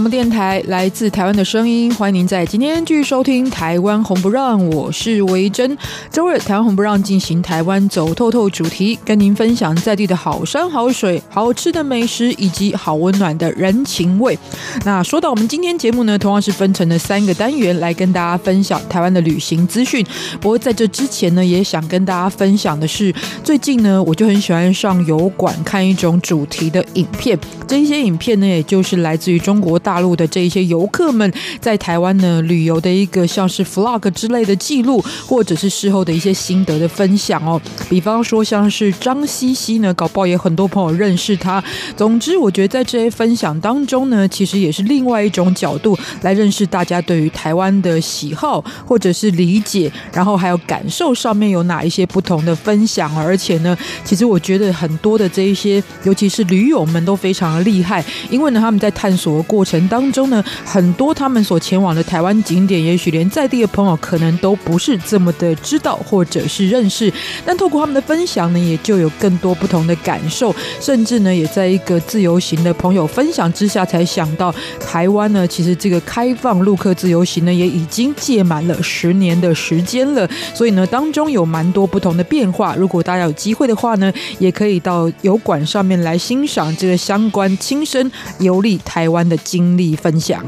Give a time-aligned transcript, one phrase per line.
[0.00, 5.76] 广播电台来自台湾的声音，欢迎您在今天继续收听《台湾红不让》，我是维珍。
[6.10, 14.38] 周日台湾红不让进行台湾走透透主题，跟您分享在地的好山好水、好吃的美食以及好温暖的人情味。
[14.86, 20.02] 那说到我们今天节目呢，同样是分成了三个单元来跟大家分享台湾的旅行资讯。
[20.40, 27.38] 不过在这之前呢，也想跟大家分享的是，最近呢，我就很喜欢上油管看一种主题的影片，
[27.68, 29.78] 这一些影片呢，也就是来自于中国。
[29.89, 37.60] 大大陆的这一些游客们在台湾呢旅游的一个像是 vlog 之类的记录，或者是事后的一些心得的分享哦。
[37.88, 41.60] 比方说像是张西西呢，搞不好也很多朋友认识他。
[41.96, 53.10] 总之，我觉得在这些分享当中呢，其实也是另外一种角度来认识大家对于台湾的喜好或者是理解，然后还有感受上面有哪一些不同的分享。
[53.18, 59.79] 而且呢，其实我觉得很多的这一些，尤其是驴友们都非常的厉害，因为呢他们在探索的过程。
[59.88, 67.12] 当中呢，很多他们所前往的台湾景点，也许连在地的朋友可能都不是这么的知道或者是认识，
[67.44, 82.74] 但透过他们的分享呢，也就有更多不同的感受，甚至呢，也在一个自由行的朋友分享之下，才想到台湾呢，其实这个开放陆客自由行呢，也已经届满了十年的时间了，所以呢，当中有蛮多不同的变化。
[82.74, 90.44] 如果大家有机会的话呢，也可以到油管上面来欣赏这个相关亲身游历台湾的经经历分享。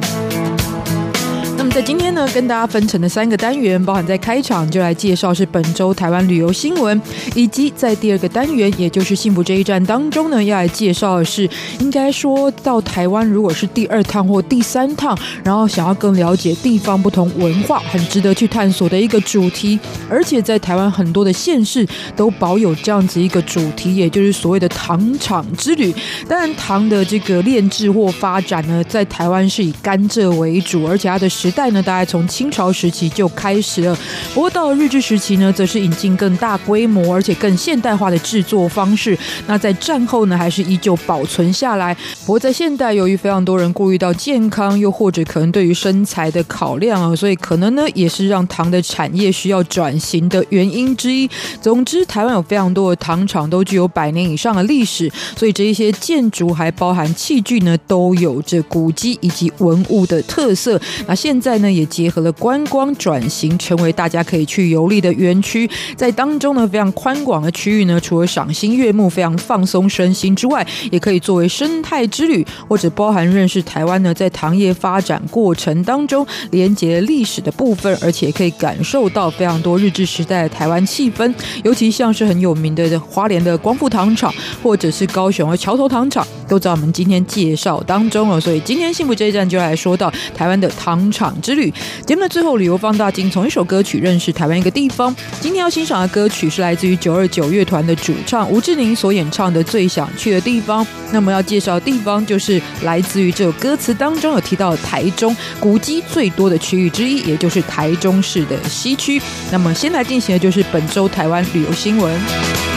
[1.85, 7.01] 今天呢，跟大家分成的三个单元，包含在开场就来介绍是本周台湾旅游新闻，
[7.35, 11.49] 以及在第二个单元，也就是幸福这一站当中呢，要来介绍的是，
[11.81, 19.79] 应该说到台湾如果是第二趟或第三趟，然后想要更了解地方不同文化，很值得去探索的一个主题。
[20.09, 25.93] 而且在台湾很多的县市都保有这样子一个主题，也就是所谓的糖厂之旅。
[26.29, 31.72] 当然，糖的这个炼制或发展呢，在台湾是以甘蔗为主，而且它的时代。
[31.73, 33.97] 呢，大概从清朝时期就开始了。
[34.35, 39.17] 不过到了日治时期呢，则是引进更大规模而且更现代化的制作方式。
[39.47, 41.95] 那在战后呢，还是依旧保存下来。
[42.25, 51.31] 不过在现代，由于非常多人顾虑到健康，又或者可能对于身材的考量啊，所以可能呢，也是让糖的产业需要转型的原因之一。
[51.61, 60.81] 总之，台湾有非常多的糖厂，都具有百年以上的历史，所以这一些建筑还包含器具呢，都有着古迹以及文物的特色。
[61.07, 61.52] 那现在。
[61.53, 65.69] 在呢，也结合了观光转型，成为大家可以去游历的园区。
[65.95, 81.35] 在当中呢，非常宽广的区域呢，除了赏心悦目、非常放松身心之外，也可以作为生态之旅，或者包含认识台湾呢，在糖业发展过程当中连接历史的部分，而且可以感受到非常多日治时代的台湾气氛。
[81.65, 88.41] 尤其像是很有名的花莲的光复糖厂，或者是高雄的桥头糖厂，都在我们今天介绍当中了。
[88.41, 91.71] 所以今天幸福这一站就来说到台湾的糖厂之旅。
[92.07, 95.15] 节目的最后，旅游放大镜从一首歌曲认识台湾一个地方。
[95.41, 100.83] 今天要欣赏的歌曲是来自于九二九乐团的主唱吴志宁所演唱的《最想去的地方》。
[101.11, 109.21] 那么要介绍的地方就是来自于这首歌词当中有提到台中古迹最多的区域之一，也就是台中市的西区。
[109.51, 112.72] 那么先来进行的就是本周台湾旅游新闻。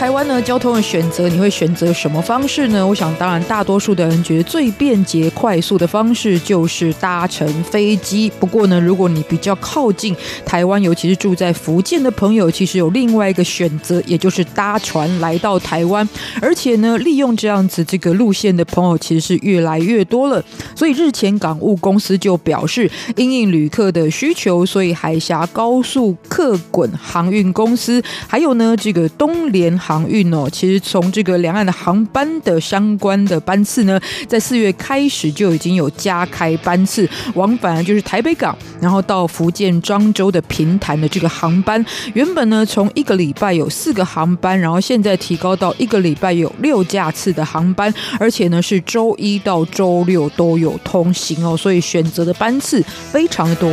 [0.00, 2.84] 台湾呢，交通的选择你会选择什么方式呢？
[2.84, 8.32] 我想，当然大多数的人觉得最便捷、快速的方式就是搭乘飞机。
[8.40, 10.16] 不过呢，如果你比较靠近
[10.46, 16.08] 台湾，尤其是住在福建的朋友，其实有另外一个选择，也就是搭船来到台湾。
[16.40, 20.42] 而且呢，利用这样子这个路线的朋友其实是越来越多了。
[20.74, 29.60] 所以日前港务公司就表示，因应旅客的需求，所以海峡高速客滚航运公司，还有呢这个东联。
[29.60, 41.84] 联航运哦，其实从这个两岸的航班的相关的班次呢，在四月开始就已经有加开班次，往返就是台北港，然后到福建漳州的平潭的这个航班，
[42.14, 53.68] 原本呢从一个礼拜有四个航班，然后现在提高到一个礼拜有六架次的航班，而且呢是周一到周六都有通行哦，所以选择的班次非常的多。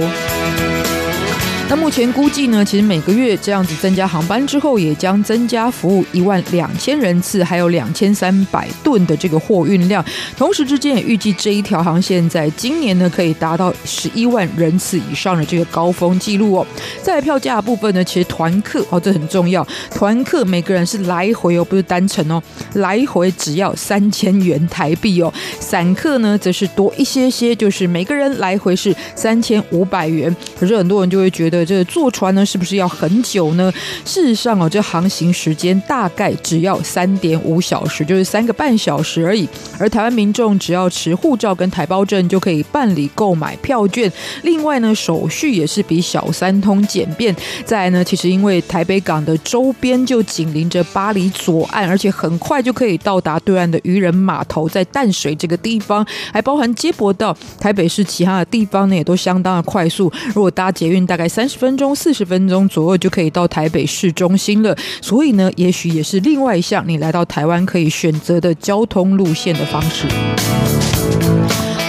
[1.70, 10.04] 那目前估计呢，其实每个月这样子增加航班之后，也将增加服务一万两千人次，还有两千三百吨的这个货运量。
[10.38, 16.66] 同时之间也预计这一条航线在今年呢，可以达到十一万人次以上的这个高峰记录哦。
[17.04, 22.42] 在票价部分呢，其实团客哦，这很重要，团客每个人是来回哦，不是单程哦，
[22.76, 25.34] 来回只要三千元台币哦。
[25.60, 30.34] 散客呢，则是多一些些，就是每个人来回是三千五百元。
[30.58, 33.72] 可是很多人就会觉得，这坐船呢，是不是要很久呢？
[34.06, 39.48] 事实上哦，这航行时间大概只要三点五小时，就是三个半小时而已。
[39.80, 44.12] 而台湾民众只要持护照跟台胞证就可以办理购买票券。
[44.44, 47.36] 另外呢，手续也是比小三通简便。
[47.66, 60.12] 再来呢，其实因为台北港的周边就紧邻着巴黎左岸，而且很快就可以到达对岸的渔人码头，在淡水这个地方，还包含接驳到台北市其他的地方呢，也都相当的快速。
[60.34, 64.76] 如果搭捷运，大概三十分钟、四十分钟左右就可以到台北市中心了。
[65.02, 70.08] 所以呢，也许也是另外一项你来到台湾可以选择的交通路线的方式。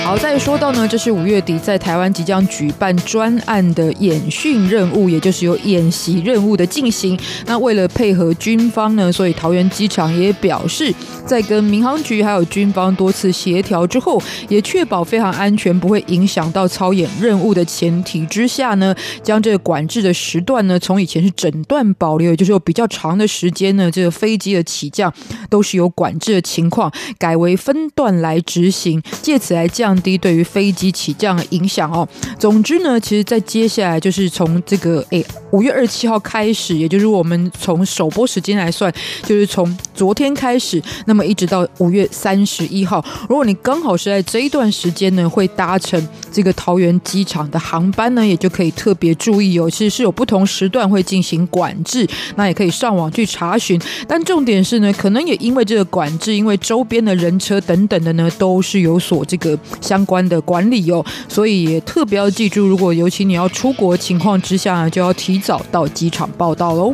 [0.08, 7.14] 好，再说到呢，这是五月底在台湾即将举办专案的演训任务，也就是有演习任务的进行。
[7.44, 10.90] 那为了配合军方呢，所以桃园机场也表示，
[11.26, 14.19] 在跟民航局还有军方多次协调之后，
[14.49, 25.12] 也确保非常安全，不会影响到操演任务的前提之下呢，将这个管制的时段呢，从以前是整段保留，也就是有比较长的时间呢，这个飞机的起降
[25.50, 32.06] 都是有管制的情况，改为分段来执行，借此来降低对于飞机起降的影响哦。
[32.39, 38.93] 总之呢，其实，在接下来就是从这个诶五月二十七号开始，也就是我们从首播时间来算，
[39.25, 43.05] 就是从昨天开始，那么一直到五月三十一号。
[43.29, 49.69] 如果你刚好是在这一段时间呢，会搭乘这个桃园机场的航班呢，也就可以特别注意哦。
[49.71, 52.06] 其实是有不同时段会进行管制，
[52.37, 53.81] 那也可以上网去查询。
[54.06, 66.93] 但重点是呢，可能也因为这个管制，因为周边的人车等等的呢，都是有所这个相关的管理哦，所以也特别要记住，如果尤其你要出国情况之下，就要提早到机场报到喽。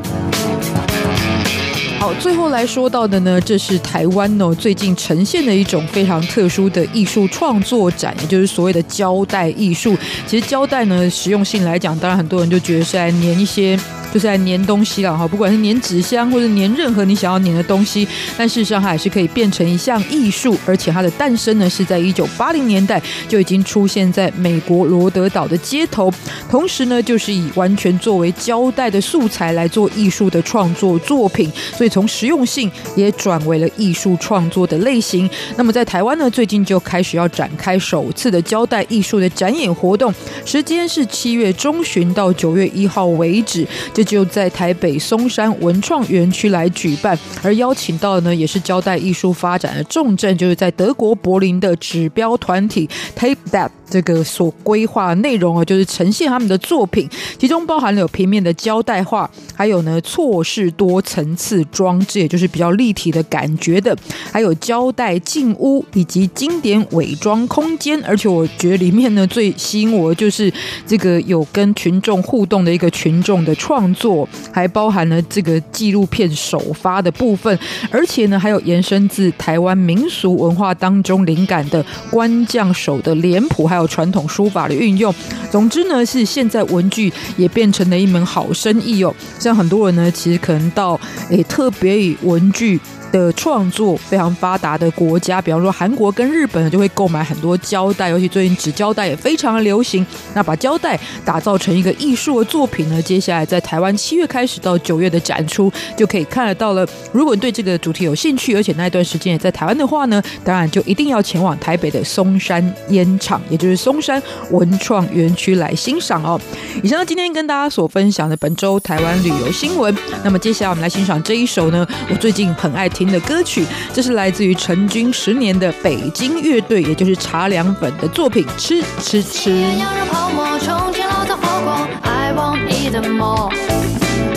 [1.98, 9.96] 好，最后来说到的呢，这是台湾哦最近呈现的一种非常特殊的艺术创作展，也就是所谓的胶带艺术。
[10.26, 13.76] 其实胶带呢，实用性来讲，当然很多人就觉得是来粘一些。
[14.14, 18.06] 就是来粘东西了哈，不管是粘纸箱或者粘任何你想要粘的东西，
[18.38, 26.08] 但事实上它也是可以变成一项艺术，而且它的诞生呢是在一九八零年代就已经出现在美国罗德岛的街头，
[26.48, 35.28] 同时呢就是以完全作为胶带的素材来做艺术的创作作品，所以从实用性也转为了艺术创作的类型。
[35.56, 40.14] 那么在台湾呢，最近就开始要展开首次的胶带艺术的展演活动，
[40.44, 43.66] 时间是七月中旬到九月一号为止。
[44.04, 53.70] 就在台北松山文创园区来举办，而邀请到的呢也是交代艺术发展的重镇，就是在德国柏林的指标团体 Tape That。
[53.94, 57.08] 这个所规划内容啊，就是呈现他们的作品，
[57.38, 63.96] 其中包含了有平面的胶带画，还有呢错视多层次装置，也就是比较立体的感觉的，
[64.32, 68.02] 还有胶带进屋以及经典伪装空间。
[68.02, 70.52] 而且我觉得里面呢最吸引我的就是
[70.84, 77.56] 这个有跟群众互动的一个群众的创作，还包含了这个纪录片首发的部分，
[77.92, 83.83] 而且呢还有延伸自台湾民俗文化当中灵感的官将手的脸谱，还有。
[83.86, 85.14] 传统书法的运用，
[85.50, 89.14] 总之呢，是现在文具也变成了一门好生意哦。
[89.38, 90.98] 像很多人呢，其实可能到
[91.30, 92.80] 诶，特别以文具。
[93.14, 100.04] 的创作非常发达的国家，比方说韩国跟日本呢，就会购买很多胶带，尤其最近纸胶带也非常的流行。
[100.34, 106.84] 那把胶带打造成一个艺术的作品呢，接下来在台湾七月开始到九月的展出，就可以看得到了。
[107.12, 116.40] 如果你对这个主题有兴趣，而且那一段时间也在台湾的话呢，当然就一定要前往台北的松山烟厂，也就是松山文创园区来欣赏哦。
[116.82, 119.96] 以上今天跟大家所分享的本周台湾旅游新闻。
[120.24, 123.03] 那么接下来我们来欣赏这一首呢，我最近很爱听。
[123.06, 129.50] 的歌曲，这是来自于成军十年的北京乐队，也就是茶凉粉的作品《吃吃吃》。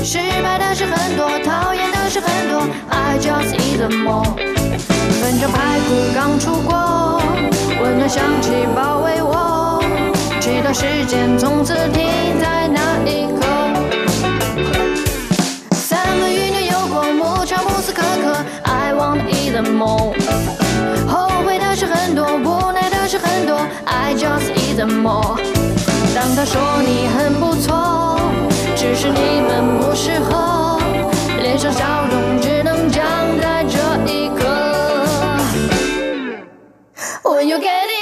[0.04, 4.38] 失败的是很多，讨厌的是很多，I just eat them all。
[5.20, 7.22] 粉蒸排骨刚出锅，
[7.82, 9.84] 温暖香气包围我，
[10.40, 13.44] 期待时间从此停在那一刻。
[17.14, 20.14] 牧场莫斯卡克，I want eat the more
[21.08, 25.40] 后悔的事很多，无奈的事很多，I just eat them all。
[26.16, 27.96] 当他说你很不错。
[28.76, 30.80] 只是你们不适合，
[31.42, 33.04] 脸上笑容只能讲
[33.42, 33.78] 在这
[34.12, 34.46] 一刻。
[37.24, 37.97] When you get it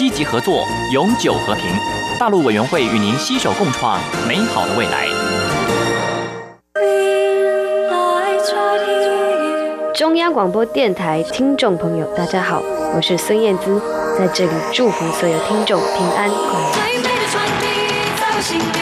[0.00, 1.64] 积极合作，永久和平。
[2.18, 5.06] 大陆委员会与您携手共创美好的未来。
[9.94, 12.62] 中央广播电台听众朋友，大家好，
[12.96, 13.78] 我是孙燕姿，
[14.18, 16.58] 在这里祝福所有听众平安快
[18.72, 18.79] 乐。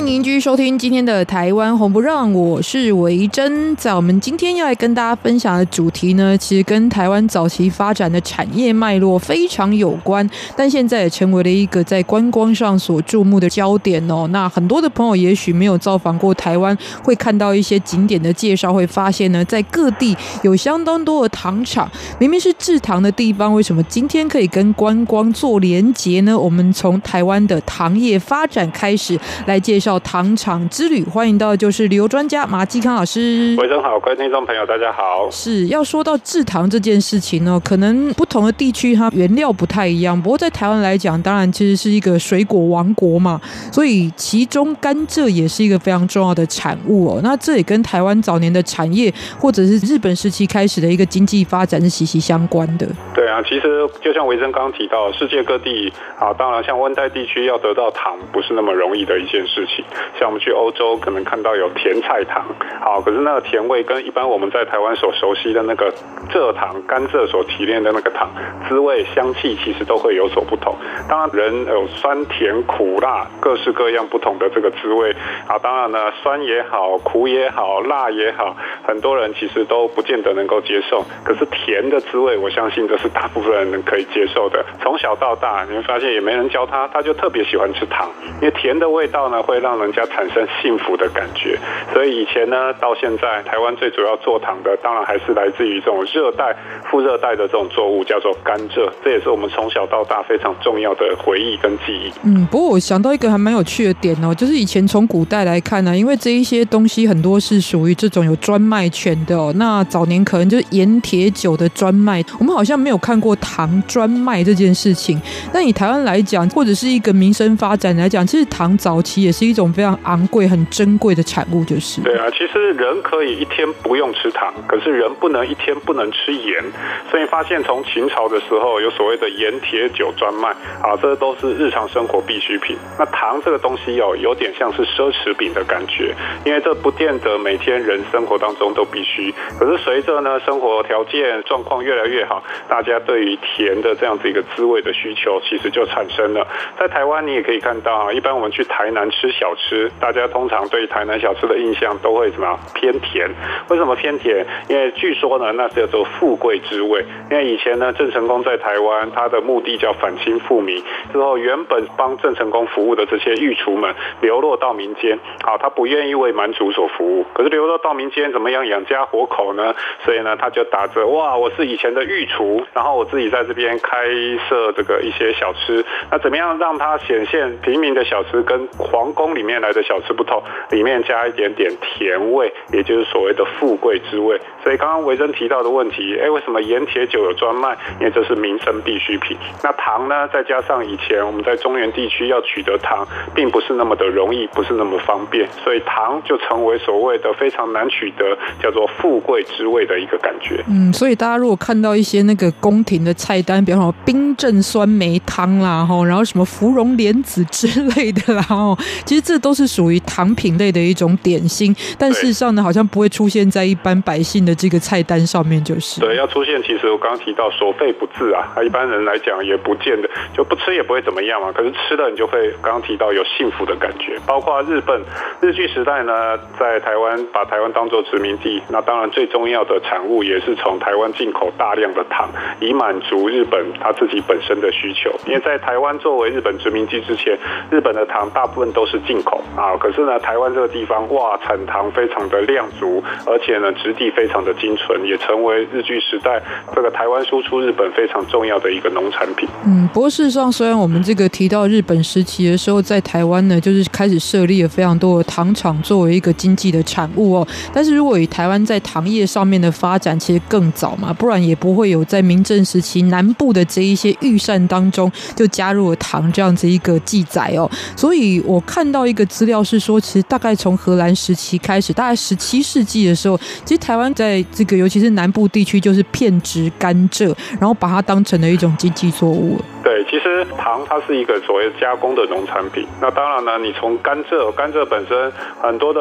[0.00, 3.76] 迎您继续收听今天的台湾红不让，我是维珍。
[3.76, 14.26] 在我们今天要来跟大家分享的主题呢，其实跟台湾早期发展的产业脉络非常有关，但现在也成为了一个在观光上所注目的焦点哦。
[14.30, 21.90] 那很多的朋友也许没有造访过台湾，会看到一些景点的介绍，会发现呢，在各地有相当多的糖厂。
[22.18, 26.38] 明明是制糖的地方，为什么今天可以跟观光做连结呢？
[26.38, 29.89] 我们从台湾的糖业发展开始来介绍。
[29.90, 33.56] 到糖厂之旅，欢迎到就是旅游专家马继康老师。
[33.58, 35.28] 维生好，各位听众朋友，大家好。
[35.32, 40.16] 是要说到制糖这件事情呢，可能不同的地区它原料不太一样。
[40.22, 43.40] 不过在台湾来讲，当然其实是一个水果王国嘛，
[43.72, 47.20] 所以其中甘蔗也是一个非常重要的产物哦。
[47.24, 52.86] 那这也跟台湾早年的产业，或者是日本时期开始的一个经济发展是息息相关的。
[53.12, 59.79] 对啊，其实就像维珍刚刚提到，世界各地啊，当然像温带地区要得到糖，不是那么容易的一件事情。
[60.18, 62.44] 像我们去欧洲，可能看到有甜菜糖，
[62.80, 65.92] 好，可是那个甜味跟一般我们在台湾所熟悉的那个
[66.30, 68.30] 蔗糖、甘蔗所提炼的那个糖，
[68.68, 70.74] 滋味、香气其实都会有所不同。
[71.08, 75.14] 当然，人有酸甜苦辣各式各样不同的这个滋味
[75.46, 75.58] 啊。
[75.58, 78.56] 当然呢，酸也好，苦也好，辣也好，
[78.86, 81.04] 很多人其实都不见得能够接受。
[81.24, 84.64] 可是甜的滋味，我相信这是大部分人可以接受的。
[84.80, 88.08] 从小到大，你会发现也没人教他，他就特别喜欢吃糖，
[88.40, 90.00] 因为甜的味道呢，会让让人家。
[90.10, 91.56] 产生幸福的感觉，
[91.92, 96.56] 所以以前呢，到现在，台湾最主要做糖的，当然还是来自于这种热带、
[96.90, 98.90] 副热带的这种作物，叫做甘蔗。
[99.04, 102.10] 这也是我们从小到大非常重要的回忆跟记忆。
[102.24, 109.52] 嗯，不过我想到一个还蛮有趣的点哦，就是以前从古代来看呢，因为这一些东西很多是属于这种有专卖权的哦。
[109.56, 115.20] 那早年可能就是盐铁酒的专卖，我们好像没有看过糖专卖这件事情。
[115.52, 122.00] 那以台湾来讲，或者是一个民生发展来讲，其实糖早期也是一一种非常昂贵、很珍贵的产物，就是。
[122.02, 126.62] 对啊，其实人可以一天不用吃糖，可是人不能一天不能吃盐。
[127.10, 130.50] 所以发现从秦朝的时候有所谓的盐铁酒专卖
[130.82, 132.76] 啊，这都是日常生活必需品。
[132.98, 136.14] 那糖这个东西哦，有点像是奢侈品的感觉，
[136.44, 139.34] 因为这不见得每天人生活当中都必须。
[139.58, 146.46] 可是随着呢生活条件状况越来越好，大家对于甜的这样子一个滋味的需求，其实就产生了。
[146.78, 153.26] 在台湾你也可以看到啊，一般我们去台南吃小吃，大家通常对台南小吃的印象都会怎么样偏甜？
[153.70, 154.44] 为什么偏甜？
[154.68, 157.02] 因为据说呢，那是叫做富贵之味。
[157.30, 160.84] 因为以前呢，郑成功在台湾，他的目的叫反清复明。
[161.10, 167.24] 之后，原本帮郑成功服务的这些御厨们流落到民间，好，他不愿意为满族所服务。
[167.32, 169.74] 可是流落到民间，怎么样养家活口呢？
[170.04, 174.04] 所以呢，他就打着哇，我是以前的御厨，然后我自己在这边开
[174.48, 175.82] 设这个一些小吃。
[176.10, 180.42] 那怎么样让它显现平民的小吃跟皇宫里面来的小吃不同？
[180.70, 184.40] 里面加一点点甜味，也就是所谓的富贵之味。
[184.62, 187.76] 所以刚刚维珍提到的问题，哎，为什么盐铁酒有专卖？
[187.98, 189.36] 因为这是民生必需品。
[189.62, 190.28] 那糖呢？
[190.32, 200.62] 再加上以前我们在中原地区要取得糖，并不是那么的容易，不是那么方便，所以糖就成为所谓的非常难取得，叫做富贵之味的一个感觉。
[200.68, 214.54] 嗯，所以大家如果看到一些那个宫廷的菜单，比方说冰镇酸梅汤啦，吼，然后什么芙蓉莲子之类的啦，吼，其实这都是属于糖品类的一种点心，但事实上呢，好像不会出现在一般百姓的。
[214.60, 221.50] 这个菜单上面就是对，要出现，其实我刚刚提到所费不至啊，一般人来讲也不见得就不吃也不会怎么样嘛。
[221.50, 224.18] 可是吃了你就会刚刚提到有幸福的感觉。
[224.26, 225.00] 包括日本
[225.40, 232.28] 日据时代呢，在台湾把台湾当做殖民地，那当然最重要的产物也是从台湾进口大量的糖，
[232.60, 235.10] 以满足日本他自己本身的需求。
[235.26, 237.38] 因为在台湾作为日本殖民地之前，
[237.70, 239.76] 日本的糖大部分都是进口啊。
[239.78, 244.40] 可是呢，台湾这个地方哇，产糖非常的量足，而且呢，质地非常。
[244.40, 246.42] 的精纯也成为日据时代
[246.74, 249.46] 这个台湾输出日本非常重要的一个农产品。
[249.66, 257.46] 嗯，不过事实上，虽然我们这个提到日本时期的时候，在台湾呢，就是开始设立了非常多的糖厂作为一个经济的产物哦。
[257.70, 267.70] 但是如果以台湾在糖业上面的发展，其实更早嘛，不然也不会有在明郑时期南部的这一些御膳当中就加入了糖这样子一个记载哦。
[267.94, 279.58] 所以我看到到一个资料是说，其实大概从荷兰时期开始，大概十七世纪的时候，其实台湾在在这个，尤其是南部地区，就是片植甘蔗，然后把它当成了一种经济作物。
[279.90, 282.86] 对，其实糖它是一个所谓加工的农产品。
[283.02, 286.00] 那当然呢，你从甘蔗，甘蔗本身很多的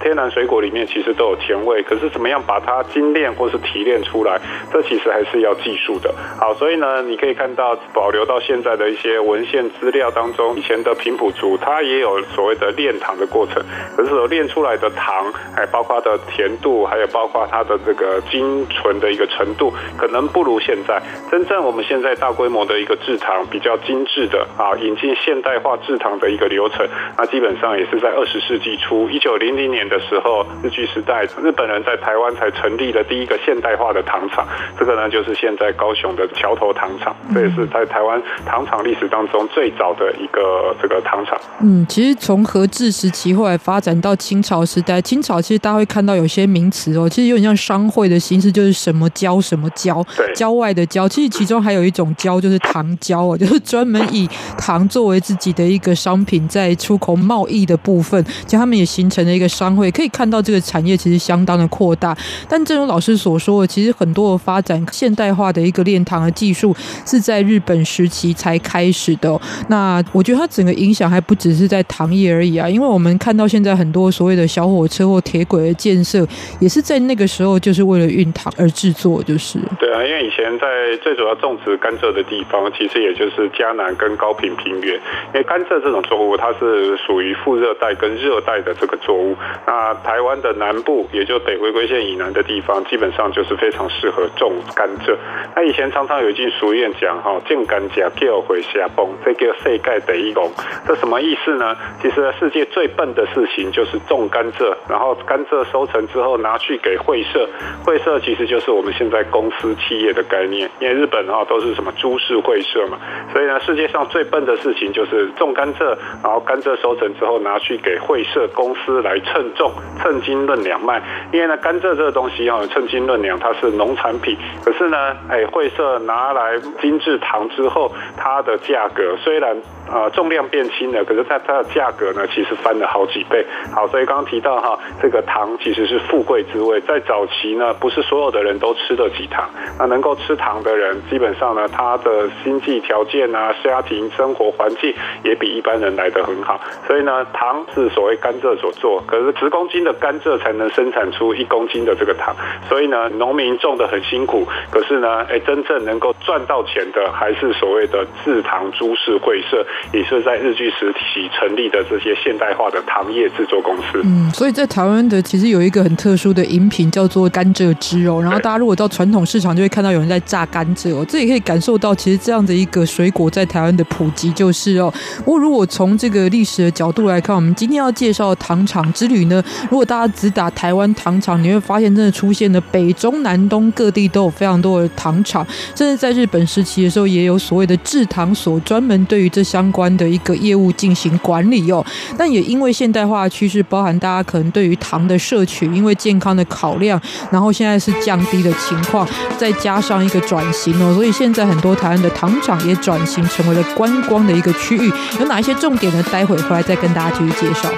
[0.00, 4.40] 天然水果里面其实都有甜味，可是怎么样把它精炼或是提炼出来，
[4.72, 6.14] 这其实还是要技术的。
[6.38, 13.60] 好，所以呢，你可以看到保留到现在的一些文献资料当中，以前的平埔族它也有所谓的炼糖的过程，
[13.96, 21.02] 可是所炼出来的糖，还包括它的甜度，还有包括它的这个精纯的一个程度，可能不如现在。
[21.32, 34.46] 真正我们现在大规模的一个制糖比较精致的啊，引进现代化制糖的一个流程，那基本上也是在二十世纪初，一九零零年的时候，日据时代，日本人在台湾才成立了第一个现代化的糖厂，
[34.78, 41.38] 这个呢就是现在高雄的桥头糖厂，这也是在台湾糖厂历史当中最早的一个这个糖厂。
[41.62, 52.84] 嗯，其实从和治时期后来发展到清朝时代，清朝其实大家会看到有些名词哦，其实有点像商会的形式，就是什么交什么交，郊外的郊，其实其中还有一种交就是糖
[53.14, 53.24] 郊。
[53.38, 62.16] 就是专门以糖作为自己的一个商品，在出口贸易的部分，其实他们也形成了一个商会，可以看到这个产业其实相当的扩大。
[62.48, 66.74] 但正如老师所说的，其实很多的发展现代化的一个炼糖的技术
[67.06, 69.40] 是在日本时期才开始的。
[69.68, 76.26] 那我觉得它整个影响还不只是在糖业而已啊，因为我们看到现在很多所谓的小火车或铁轨的建设，
[76.58, 79.60] 也是在那个时候就是为了运糖而制作，就是。
[79.78, 80.66] 对啊，因为以前在
[81.02, 83.03] 最主要种植甘蔗的地方，其实。
[83.04, 89.36] 也就是嘉南跟高平平原，因为甘蔗这种作物，它是属于副热带跟热带的这个作物。
[89.66, 95.14] 那台湾的南部，也就北回归线以南的地方，基本上就是非常适合种甘蔗。
[95.54, 100.50] 那以前常常有一句俗谚讲哈，种甘蔗叫回下崩，这叫世界第一功。
[100.86, 101.76] 这什么意思呢？
[102.00, 107.46] 其实世界最笨的事情就是种甘蔗，然后甘蔗收成之后拿去给会社，
[107.84, 110.70] 会社其实就是我们现在公司企业的概念。
[110.80, 112.98] 因为日本哈都是什么株式会社嘛。
[113.32, 121.02] 所以呢，世界上最笨的事情就是种甘蔗，然后甘蔗收成之后拿去给会社公司来称重、称斤论两卖。
[121.32, 124.96] 因为呢，甘蔗这个东西哈，称斤论两它是农产品，可是呢，
[125.28, 129.56] 哎，会社拿来精制糖之后，它的价格虽然。
[129.84, 133.44] 啊，重量变轻了，可是它它的价格呢，其实翻了好几倍。
[133.70, 139.46] 好，所以刚刚提到哈，这个糖其实是富贵之味，在早期呢，不是所有的人都吃得起糖。
[139.78, 146.60] 那能够吃糖的人，基本上呢，他的经济条件啊，家庭生活环境也比一般人来得很好。
[146.86, 152.34] 所以呢，糖是所谓甘蔗所做，可是十公斤的甘蔗才能生产出一公斤的这个糖。
[152.68, 159.64] 所以呢，农民种的很辛苦，可是呢，哎，真正能够赚到钱的，还是所谓的制糖株式会社。
[159.92, 164.00] 也是在日据时期成立的这些现代化的糖业制作公司。
[164.02, 168.20] 嗯，所以在台湾的其实有一个很特殊的饮品叫做甘蔗汁哦。
[168.20, 174.92] 然后大家如果到传统市场就会看到有人在榨甘蔗哦，这也可以感受到其实这样的一一个水果在台湾的普及就是哦。
[175.18, 189.70] 不过如果从这个历史的角度来看，我们今天要介绍的糖厂之旅呢，如果大家只打台湾糖厂，你会发现真的出现了北中南东各地都有非常多的糖厂，甚至在日本时期的时候也有所谓的制糖所，专门对于这相。
[189.74, 191.84] 关的一个业务进行管理哦，
[192.16, 199.04] 但也因为现代化的趋势，包含大家可能对于糖的摄取，因为健康的考量，然后现在是降低的情况，
[199.36, 204.92] 再加上一个转型哦，所以现在很多台湾的糖厂也转型成为了观光的一个区域。
[205.18, 206.02] 有哪一些重点呢？
[206.12, 207.68] 待会回来再跟大家继续介绍。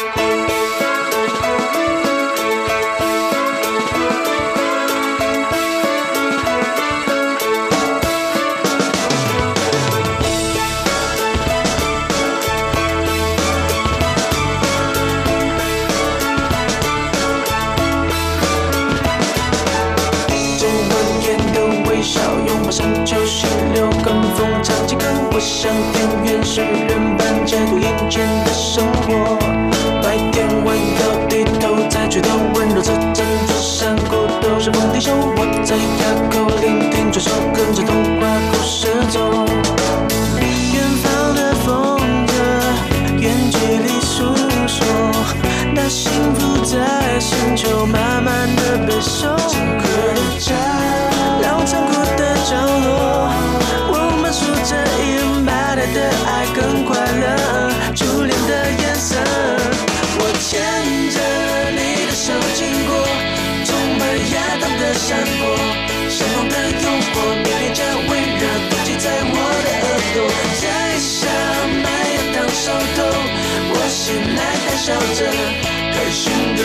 [76.16, 76.62] 心的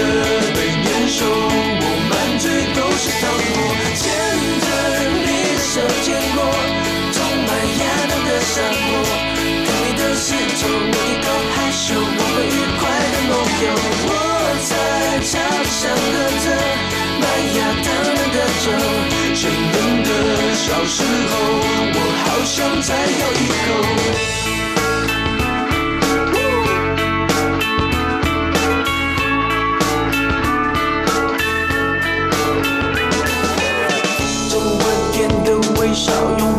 [0.55, 3.59] 被年兽，我满嘴都是糖果，
[3.99, 4.01] 牵
[4.63, 4.67] 着
[5.11, 6.39] 你的手经过，
[7.11, 7.51] 充满
[7.83, 9.03] 亚当的山坡，
[9.67, 11.99] 看你的四周，每一个害羞，我
[12.31, 13.67] 们愉快的梦游。
[14.07, 14.09] 我
[14.71, 14.73] 在
[15.19, 15.35] 桥
[15.67, 16.47] 上喝着
[17.19, 17.85] 麦芽糖
[18.15, 18.71] 酿的酒，
[19.35, 19.75] 鲜嫩
[20.07, 20.09] 的
[20.55, 21.31] 小时候，
[21.91, 24.40] 我好想再咬一口。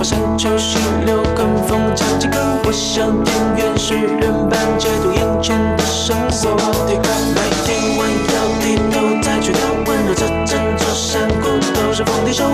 [0.02, 6.56] 山丘溪流，跟风唱起歌，我像田园诗人般解读眼前的生活。
[7.34, 12.44] 白天弯腰低头，再去看温柔这整座山谷都是丰地秀。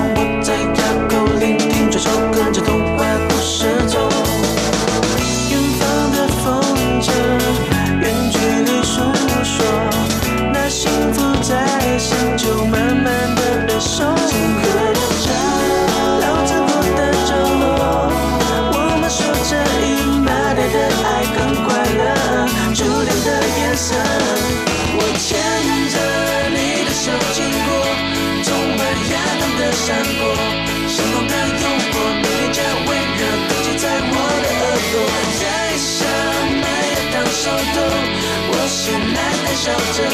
[39.58, 40.04] 笑着，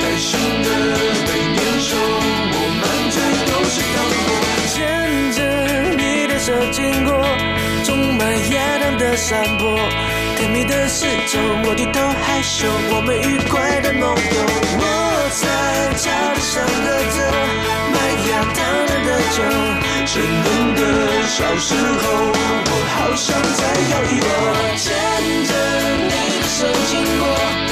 [0.00, 0.68] 开心的
[1.26, 3.18] 被年兽，我满嘴
[3.50, 4.30] 都是糖果。
[4.70, 4.76] 牵
[5.32, 5.38] 着
[5.96, 7.10] 你的手经过，
[7.82, 8.22] 充满
[8.52, 9.76] 亚当的山坡，
[10.36, 14.38] 甜蜜的四周，我低头害羞，我们愉快的梦游。
[14.78, 14.82] 我
[15.34, 15.44] 在
[15.98, 16.06] 桥
[16.38, 17.18] 上喝着
[17.90, 17.96] 麦
[18.30, 19.42] 芽糖酿的酒，
[20.06, 20.46] 鲜嫩
[20.78, 20.80] 的
[21.26, 22.30] 小时候，
[22.70, 24.24] 我好想再咬一口。
[24.78, 24.94] 牵
[25.44, 25.50] 着
[26.06, 27.65] 你的手经过。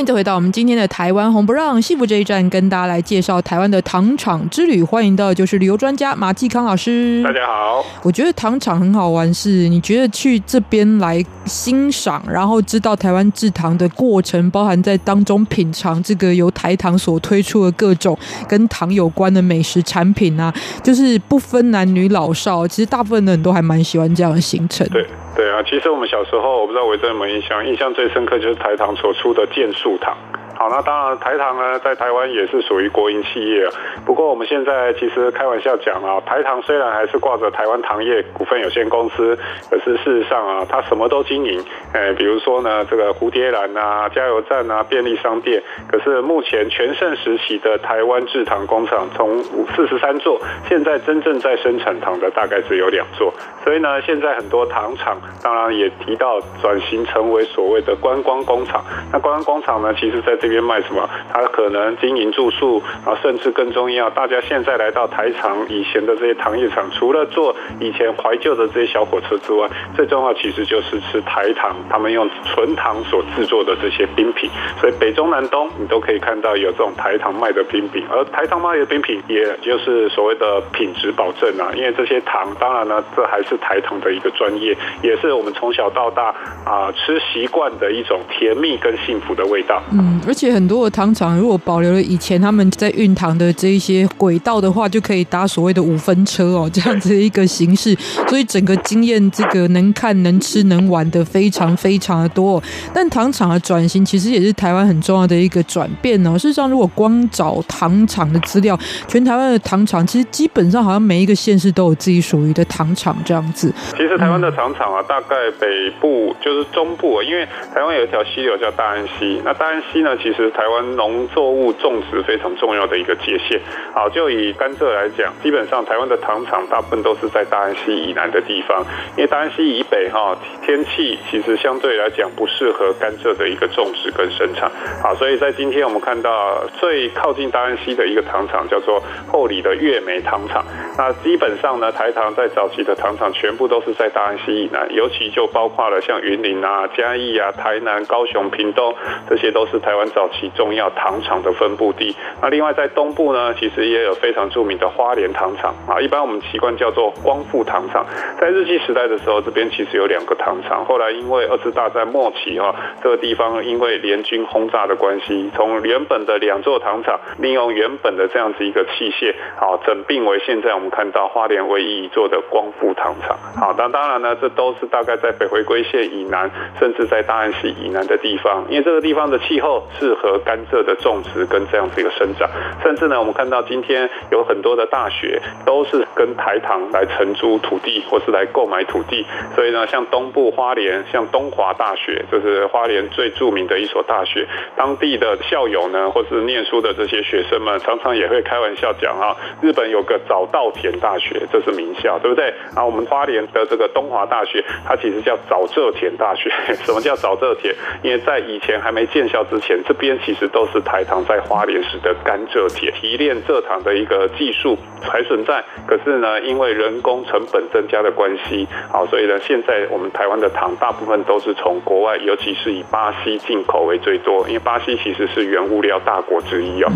[0.00, 4.82] 迎回到我们今天的台湾红不让幸福这一站，跟大家来介绍台湾的糖厂之旅。
[4.82, 7.22] 欢迎的就是旅游专家马继康老师。
[7.22, 24.86] 大家好，我觉得糖厂很好玩是，是你觉得去这边来欣赏，然后知道台湾制糖的过程，包含在当中品尝这个由台糖所推出的各种跟糖有关的美食产品啊，就是不分男女老少，其实大部分的人都还蛮喜欢这样的行程。
[24.88, 25.06] 对。
[25.40, 30.14] 对啊，其实我们小时候，我不知道我有没有印象，印象最深刻就是台糖所出的健树糖。
[30.60, 33.66] 好，那当然台糖呢，在台湾也是属于国营企业。
[34.04, 39.38] 不过我们现在其实开玩笑讲啊，台糖虽然还是挂着台湾糖业股份有限公司，
[39.70, 41.64] 可是事实上啊，它什么都经营。
[41.94, 45.62] 哎，比如说呢，这个蝴蝶兰啊、加油站啊、便利商店。
[45.90, 49.42] 可是目前全盛时期的台湾制糖工厂，从
[49.74, 53.32] 四十三座，现在真正在生产糖的大概只有两座。
[53.64, 58.84] 所以呢，现在很多糖厂，当然也提到转型成为所谓的观光工厂。
[59.10, 61.08] 那观光工厂呢，其实在这边卖什么？
[61.32, 74.50] 它可能经营住宿啊，甚至更重要，大家现在来到台厂以前的这些糖业厂，除了做以前怀旧的这些小火车之外，最重要其实就是吃台糖，他们用纯糖所制作的这些冰品。
[74.80, 86.34] 所以北中南东你都可以看到有这种台糖卖的冰品，而台糖卖的冰品，也就是所谓的品质保证啊，因为这些糖，当然呢，这还是台糖的一个专业，也是我们从小到大
[86.64, 89.82] 啊吃习惯的一种甜蜜跟幸福的味道。
[89.92, 97.94] 嗯，而且很多的糖厂如果保留了以前他们在运糖的这一些轨道的话，就可以搭所谓的五分车哦，这样子的一个形式，
[98.26, 102.62] 所以整个经验这个能看、能吃、能玩的非常非常的多。
[102.94, 106.38] 但糖厂的转型其实也是台湾很重要的一个转变哦。
[106.38, 113.70] 事实上，如果光找糖厂的资料，全台湾的糖厂其实基本上好像每一个县市都有自己属于的糖厂这样子。
[113.90, 123.60] 其实台湾的糖厂啊，大概北部就是中部，因为台湾有一条溪流叫大安溪，那大安溪呢，其其实台湾农作物种植非常重要的一个界限。
[123.92, 128.80] 好，就以甘蔗来讲，基本上台湾的糖厂大部分都是在大安溪以南的地方，
[129.16, 134.70] 因为大安溪以北哈天气其实相对来讲不适合甘蔗的一个种植跟生产。
[135.02, 140.64] 好，所以在今天我们看到最靠近大安溪的一个糖厂叫做后里的月梅糖厂。
[140.96, 148.94] 那基本上呢，台糖在早期的糖厂全部都是在大安溪以南，尤其就包括了像云林啊、嘉义啊、台南、高雄、屏东，
[149.28, 152.14] 这些都是台湾早期重要糖厂的分布地。
[152.42, 158.04] 那另外在东部呢，其实也有非常著名的花莲糖厂啊，一般我们习惯叫做光复糖厂。
[158.40, 160.84] 在日据时代的时候，这边其实有两个糖厂。
[160.84, 173.36] 后来因为二次大战末期哈，这个地方因为联军轰炸的关系，从原本的两座糖厂，利用原本的这样子一个器械，好整并为现在我们看到花莲唯一一座的光复糖厂。
[173.56, 182.48] 好，那当然呢，这都是大概在北回归线以南，甚至在大安溪以南的地方，因为这个地方的气候适合甘蔗的种植跟这样子一个生长，
[182.82, 202.46] 甚至呢，我们看到今天有很多的大学都是跟台糖来承租土地或是来购买土地，所以呢，像东部花莲，像东华大学，就是花莲最著名的一所大学，当地的校友呢，或是念书的这些学生们，常常也会开玩笑讲啊，日本有个早稻田大学，这是名校，对不对？
[202.74, 206.50] 然后我们花莲的这个东华大学，它其实叫早蔗田大学。
[206.84, 207.74] 什么叫早蔗田？
[208.02, 226.88] 因为在以前还没建校之前，这边其实都是台糖在花莲时的甘蔗田提炼蔗糖的一个技术还存在，可是呢，因为人工成本增加的关系，好，所以呢，现在我们台湾的糖大部分都是从国外，尤其是以巴西进口为最多，因为巴西其实是原物料大国之一哦。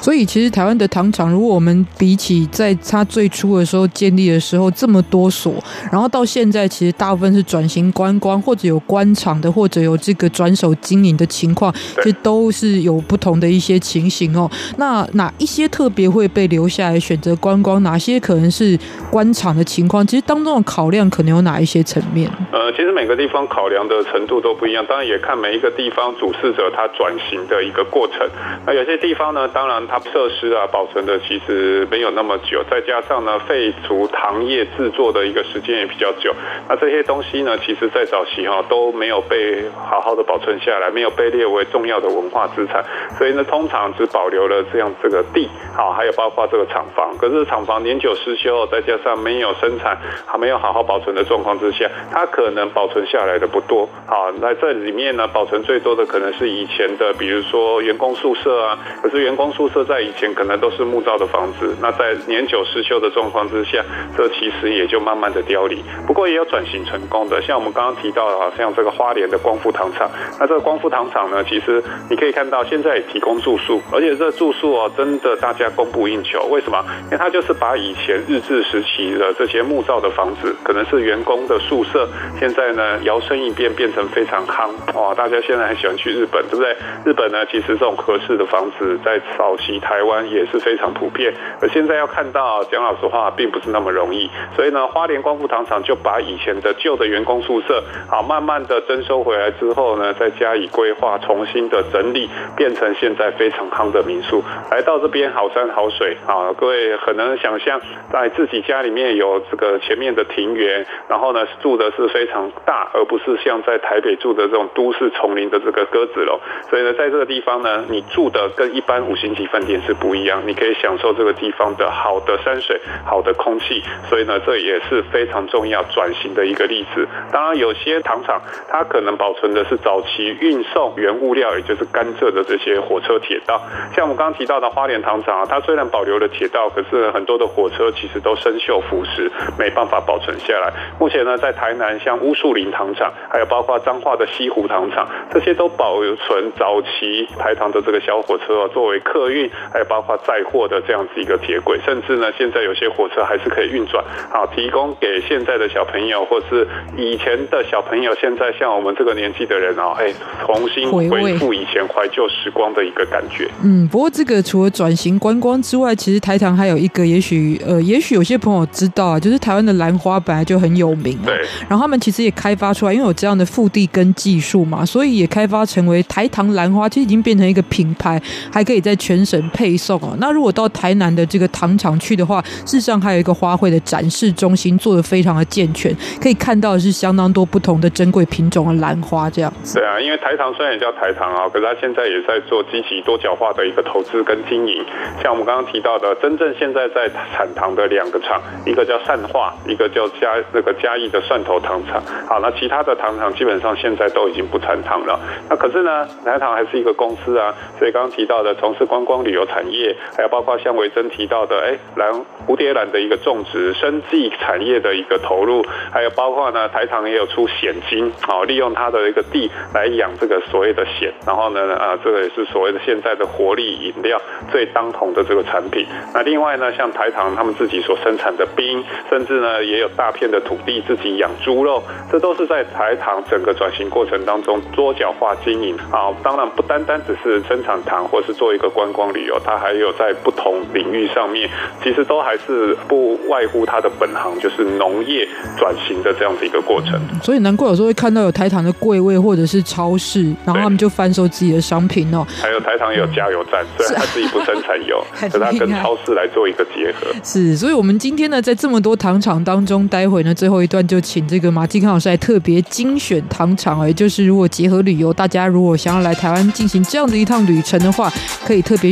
[0.00, 5.54] 所以其实台湾的糖厂，如果我们比起在它最初的时候建立的时候这么多所，
[5.90, 14.50] 然后到现在其实大部分是转型观光，或者有官场的，或者有这个转手经营的情况，其实都是有不同的一些情形哦。
[14.76, 17.82] 那哪一些特别会被留下来选择观光？
[17.82, 18.78] 哪些可能是
[19.10, 20.06] 官场的情况？
[20.06, 22.30] 其实当中的考量可能有哪一些层面？
[22.52, 28.26] 呃，其实每个地方考量的程度都不一样，当然也看每一个地方主事者他转型的一个过程。
[28.66, 36.34] 那有些地方呢，当然它它设施啊保存的其实没有那么久，再加上呢废除糖业制作的一个时间也比较久，
[36.68, 42.84] 那这些东西呢，其实在早期哈都没有被好好的保存下来，没有被列为重要的文化资产，
[43.18, 49.96] 所以呢，通常只保留了这样这个地，好，还有包括这个厂房，可是厂房年久失修，再加上没有生产，
[50.26, 63.84] 还没有好好保存的状况之下，它可能保存下来的不多，好，那这里面呢，保存最多的可能是以前的，比如说员工宿舍啊，可是员工宿舍这在以前可能都是木造的房子，那在年久失修的状况之下，
[64.16, 65.82] 这其实也就慢慢的凋零。
[66.06, 70.10] 不过也有转型成功的，像我们刚刚提到的，像这个花莲的光复糖厂，
[70.40, 76.46] 那这个光复糖厂呢，其实你可以看到现在也提供住宿，而且这住宿哦，真的大家供不应求。
[76.46, 76.82] 为什么？
[77.04, 82.08] 因为它就是把以前日治时期的这些木造的房子，可能是员工的宿舍，
[82.40, 85.14] 现在呢摇身一变变成非常夯哇！
[85.14, 86.74] 大家现在很喜欢去日本，对不对？
[87.04, 94.30] 日本呢，其实这种合适的房子在早期台湾也是非常普遍，而现在要看到，讲老实话，并不是那么容易。
[94.54, 104.42] 所以呢，花莲光复糖厂就把以前的旧的员工宿舍，好，慢慢的征收回来之后呢，再加以规划，重新的整理，变成现在非常夯的民宿。
[104.70, 107.80] 来到这边好山好水啊，各位很能想象，
[108.12, 116.38] 在自己家里面有这个前面的庭园，然后呢住的是非常大，而不是像在台北住的这种都市丛林的这个鸽子楼。
[116.70, 123.82] 所以呢，在这个地方呢，你住的跟一般五星级饭店是不一样，你可以享受这个地方的好的山水、好的空气。
[124.06, 127.08] 所以呢，这也是非常重要转型的一个例子。
[127.32, 128.38] 当然，有些糖厂
[128.68, 133.58] 它可能保存的是早期运送原物料，也就是甘蔗的这些火车铁道。
[133.94, 140.70] 像我们刚刚提到的花莲糖厂啊，它虽然保留了铁道，可是很多的火车其实都生锈腐蚀，没办法保存下来。
[141.00, 160.12] 目前呢，在台南像乌树林糖厂，还有包括彰化的西湖糖厂，这些都保存早期台糖的这个小火车作为客运，还有包括载货的这样子一个铁轨，甚至呢，现在有些火车还是可以运转，好提供给现在的小朋友，或是以前的小朋友，现在像我们这个年纪的人啊，哎，
[160.44, 163.48] 重新回复以前怀旧时光的一个感觉。
[163.62, 171.34] 嗯，不过这个除了转型观光之外，其实台糖还有一个，也许呃，也许有些朋友知道啊，就是台湾的兰花本来就很有名，对。
[171.68, 178.20] 然后他们其实也开发出来，因为有这样的腹地跟技术嘛，所以也开发成为台糖兰花，其实已经变成一个品牌，
[178.52, 180.16] 还可以在全省配送哦。
[180.18, 189.78] 那如果到台南的这个糖厂去的话，事实上还有一个花卉的展示中心，做的非常的健全，可以看到的是相当多不同的珍贵品种的兰花这样子。
[189.78, 194.84] 对啊，因为台糖虽然也叫台糖啊，可是它现在也在做积极多角化的一个投资跟经营。
[195.22, 202.02] 像我们刚刚提到的，真正现在在产糖的两个厂，一个叫善化，一个叫嘉那个嘉义的蒜头糖厂。
[202.28, 205.18] 好，那其他的糖厂基本上现在都已经不产糖了。
[205.48, 212.12] 那可是呢，台糖还是一个公司啊，所以刚刚提到的从事观光旅游产业，还有包括像维珍提到的，哎，蓝
[212.46, 224.20] 蝴蝶兰的一个种植，生技产业的一个投入，还有包括呢，台糖也有出险金，好，利用它的一个地来养这个所谓的险，然后呢，啊，这个也是所谓的现在的活力饮料
[224.52, 225.84] 最当红的这个产品。
[226.14, 236.14] 那另外呢，像台糖他们自己所生产的冰，甚至呢也有大片的土地自己养猪肉，这都是在台糖整个转型过程当中多角化经营啊。
[236.22, 241.48] 当然不单单只是生产糖，或是做一个观光旅游，它还有在不同领域上面，
[241.82, 245.26] 其实都还是不外乎它的本行，就是农业
[245.58, 247.00] 转型的这样子一个过程。
[247.22, 252.26] 所以难怪有时候会看到有台糖的柜位或者是超市，然后他们就翻售自己的商品哦。
[252.42, 257.06] 还有台糖也有加油站，虽然它自己不生产油， 可是它跟超市来做一个结合。
[257.22, 268.12] 是，所以我们今天呢，在这么多糖厂当中，待会呢最后一段就请这个马继康老师来特别精选糖厂，也就是如果结合旅游，大家如果想要来台湾进行这样的一趟旅程的话，
[268.44, 268.90] 可以特别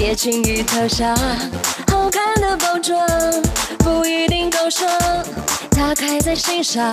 [0.00, 1.14] 别轻易投降，
[1.92, 2.98] 好看的包装
[3.80, 4.90] 不一定够爽，
[5.72, 6.90] 打开在心上，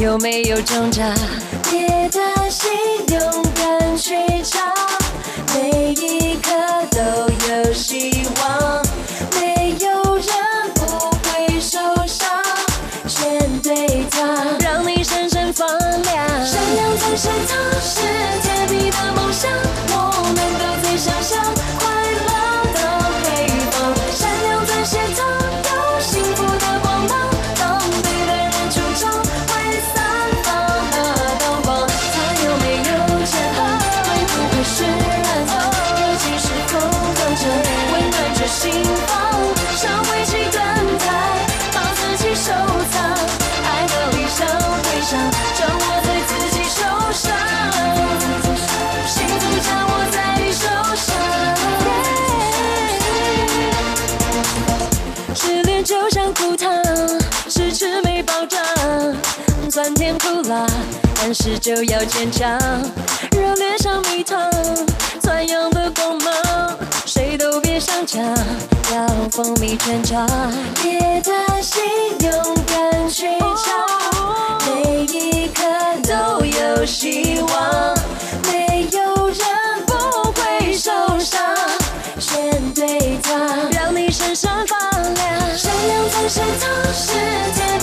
[0.00, 1.14] 有没有挣扎？
[1.70, 2.70] 别担心，
[3.10, 4.64] 勇敢去闯，
[5.54, 6.50] 每一刻
[6.92, 8.82] 都有希望，
[9.38, 10.24] 没有人
[10.74, 12.26] 不会受伤，
[13.06, 18.00] 全对它，让你闪闪发亮，闪亮在身旁，是
[59.72, 60.66] 酸甜苦辣，
[61.16, 62.58] 但是就要坚强。
[63.30, 64.38] 热烈像蜜糖，
[65.22, 68.22] 灿烂的光芒，谁都别想抢，
[68.92, 70.28] 要风靡全场。
[70.82, 71.82] 别担心，
[72.20, 75.64] 勇敢去闯，每一刻
[76.02, 77.94] 都有希望，
[78.52, 79.46] 没有人
[79.86, 79.94] 不
[80.32, 81.40] 会受伤。
[82.20, 82.38] 选
[82.74, 83.30] 对它，
[83.70, 87.14] 让你闪闪发亮，闪亮在身旁，是
[87.54, 87.80] 甜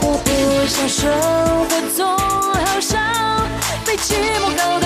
[0.00, 1.12] 我不想生
[1.68, 3.46] 活总好像
[3.84, 4.83] 被寂寞搞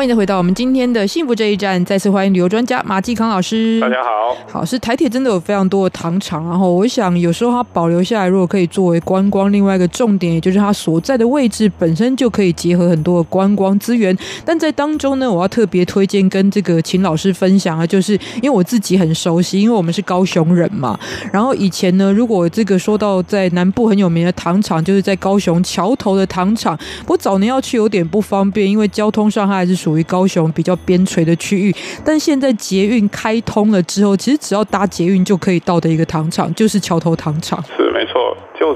[0.00, 3.78] 欢迎再回到我们今天的幸福这一站，再次欢迎旅游专家马继康老师。
[3.80, 14.16] 大家好，好，是台铁真的有非常多的糖厂，然后我想有时候它保留下来，如果可以作为观光，另外一个重点，也就是它所在的位置本身就可以结合很多的观光资源。
[14.42, 20.98] 但在当中呢，我要特别推荐跟这个秦老师分享啊，就是因为我自己很熟悉，因为我们是高雄人嘛。
[21.30, 26.74] 然后以前呢，如果这个说到在南部很有名的糖厂，就是在高雄桥头的糖厂。
[27.00, 31.74] 不过早年要去有点不方便，因为交通上它还是属属于高雄比较边陲的区域。
[32.04, 37.60] 但现在捷运开通了之后，其实只要搭捷运就可以到的一个糖厂，就是桥头糖厂。
[37.76, 38.00] 是没。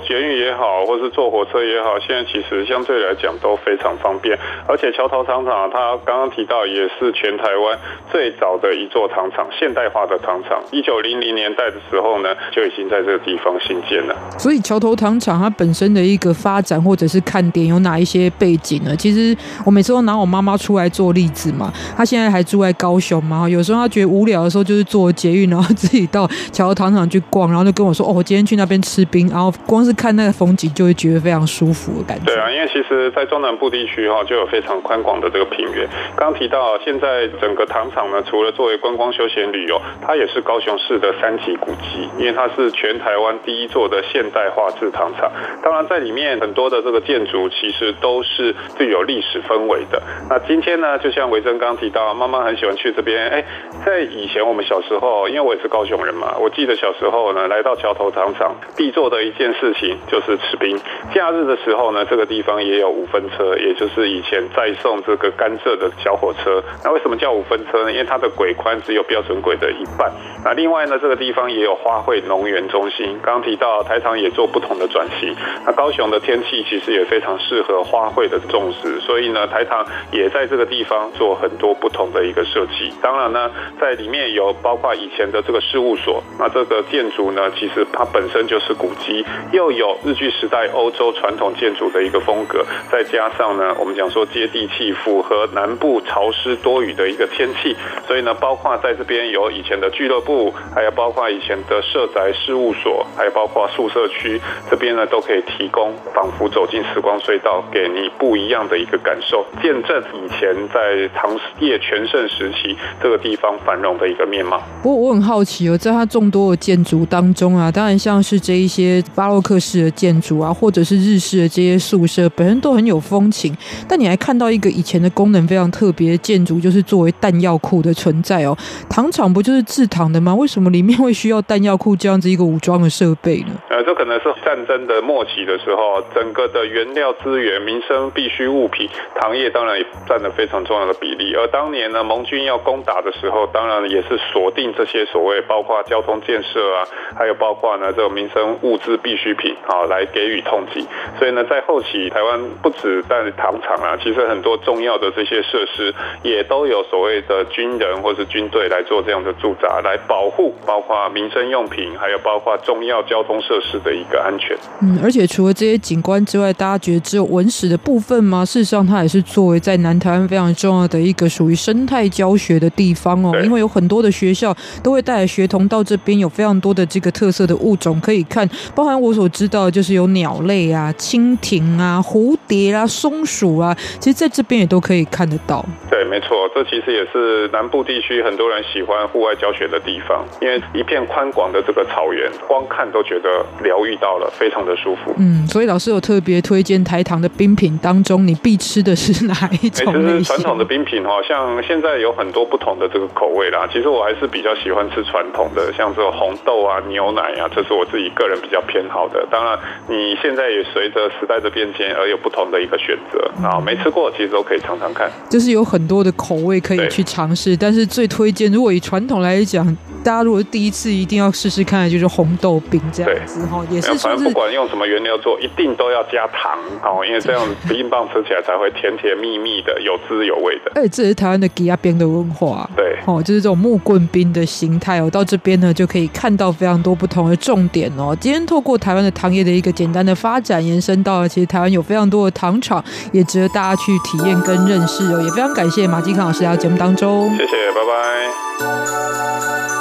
[0.07, 4.39] 捷运也好，或是坐火车也好，现在其实相对来讲都非常方便。
[4.69, 7.79] 而且桥头糖厂，它刚刚提到也是全台湾
[8.11, 10.63] 最早的一座糖厂，现代化的糖厂。
[10.71, 14.15] 一九零零年代的时候呢，就已经在这个地方兴建了。
[14.39, 18.95] 所以桥头糖厂它本身的一个发展或者是看点有哪一些背景呢？
[18.97, 21.73] 其实我每次都拿我妈妈出来做例子嘛。
[21.97, 32.27] 她现在还住在高雄嘛，有时候她觉得无聊的时候，就是坐捷运，然后自己到桥头糖厂去逛，然后就跟我说：“哦，我今天去那边吃冰。”然后光是看那个风景，就会觉得非常舒服的感觉。
[32.27, 35.89] 对啊，因为其实，在中南部地区哈，就有非常宽广的这个平原。
[36.17, 45.31] 刚提到，现在整个糖厂呢，除了作为观光休闲旅游，它也是高雄市的三级古迹，因为它是全台湾第一座的现代化制糖厂。
[45.63, 50.03] 当然，在里面很多的这个建筑，其实都是具有历史氛围的。
[50.29, 53.29] 那今天呢，就像维珍刚提到，妈妈很喜欢去这边。
[53.29, 53.45] 哎，
[53.85, 59.74] 在以前我们小时候，因为我也是高雄人嘛，我记得小时候呢，来到桥头糖厂，必做的一件事
[60.07, 60.79] 就是吃冰。
[61.15, 66.63] 假日的时候呢，这个地方也有五分车，也就是以前载送这个甘蔗的小火车。
[66.85, 67.93] 那为什么叫五分车呢？
[67.93, 70.13] 因为它的轨宽只有标准轨的一半。
[70.45, 73.19] 那另外呢，这个地方也有花卉农园中心。
[73.23, 75.35] 刚刚提到台糖也做不同的转型。
[75.67, 82.93] 那高雄的天气其实也非常适合花卉的种植，所以呢，台糖也在这个地方做很多不同的一个设计。
[83.03, 83.51] 当然呢，
[83.81, 86.23] 在里面有包括以前的这个事务所。
[86.39, 92.63] 那这个建筑呢，其实它本身就是古迹，又又有日据时代欧洲传统建筑的一个风格，
[92.93, 97.75] 再加上呢，我们讲说接地气，符合南部潮湿多雨的一个天气，
[98.07, 104.39] 所以呢，包括在这边有以前的俱乐部，还有包括以前的社宅事务所，还有包括宿舍区，
[104.71, 114.63] 这边呢都可以提供，仿佛走进时光隧道，给你不一样的一个感受，见证以前在糖业全盛时期这个地方繁荣的一个面貌。
[114.83, 123.57] 不过我很好奇哦，在它众多的建筑当中啊，当然像是这一些巴洛克式的建筑啊，或者是日式的这些宿舍，本身都很有风情。
[123.89, 128.57] 但你还看到一个以前的功能非常特别的建筑，就是作为弹药库的存在哦。
[128.89, 130.35] 糖厂不就是制糖的吗？
[130.37, 133.53] 为什么里面会需要弹药库这样子一个武装的设备呢？
[133.69, 138.89] 呃，这可能是战争的末期的时候，整个的原料资源、民生必需物品，
[139.21, 141.35] 糖业当然也占了非常重要的比例。
[141.35, 146.87] 而当年呢，盟军要攻打的时候，当然也是锁定这些所谓包括交通建设啊，
[147.17, 150.87] 还有包括呢这个民生物资必需品啊，来给予痛击。
[151.19, 164.57] 所以呢，在后期台湾不止在糖厂啊，其实很多重要的这些设施也都有所谓的军人或是军队来做这样的驻扎，来保护包括民生用品，还有包括重要交通设施的一个安全。
[164.81, 168.45] 嗯，而且除了这些景观之外，大家觉得只有文史的部分吗？
[168.45, 173.33] 事实上，它也是作为在南台湾非常重要的一个属于生态教学的地方哦。
[173.43, 185.63] 因为有很多的学校都会带来学童到这边，有非常多的这个特色的物种可以看，包含我所知道就是有鸟类啊、蜻蜓啊、蝴蝶啊、松鼠啊，其实在这边也都可以看得到。
[185.91, 195.13] 对，没错，这其实也是南部地区很多人喜欢户外教学的地方，因为一片宽广的这个草原，光看都觉得疗愈到了，非常的舒服。
[195.19, 200.25] 嗯，所以老师有特别推荐台糖的冰品当中，你必吃的是哪一种类型？
[200.25, 203.69] 传统的冰品哈，像现在有很多不同的这个口味啦。
[203.73, 209.27] 其实我还是比较喜欢吃传统的，像这个红豆啊、牛奶啊，这是我自己个人比较偏好的。
[209.29, 213.61] 当然，你现在也随着时代的变迁而有不同的一个选择啊。
[213.61, 215.11] 没吃过，其实都可以尝尝看。
[215.29, 219.77] 就是有很多的口味可以去尝试，但是最推荐，如果以传统来讲。
[220.05, 230.73] 大家如果是第一次，一定要试试看的就是红豆冰这样子哈，也是反正不管用什么原料做，一定都要加糖哦，因为这样冰棒吃起来才会甜甜蜜蜜的，有滋有味的。
[230.75, 235.09] 哎，这是台湾的吉亚冰的文化，对，哦，就是这种木棍冰的形态哦。
[235.09, 238.15] 到这边呢，就可以看到非常多不同的重点哦。
[238.21, 245.23] 今天透过台湾的糖业的一个简单的发展，延伸到了其实台湾有非常多的糖厂，也值得大家去体验跟认识哦。
[245.23, 249.74] 也非常感谢马继康老师来到节目当中，谢谢，拜拜。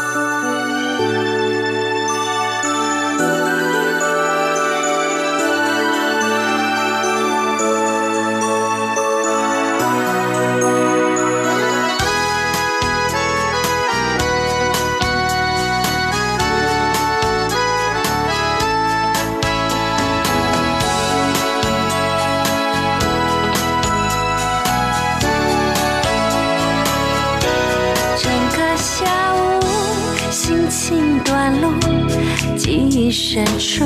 [33.13, 33.85] 深处，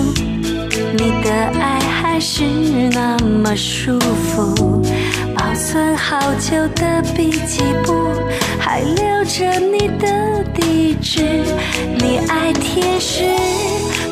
[0.94, 2.46] 你的爱还是
[2.94, 4.82] 那么舒服。
[5.36, 7.94] 保存好久的笔记簿，
[8.58, 11.44] 还留着你的地址。
[11.98, 13.26] 你爱天使，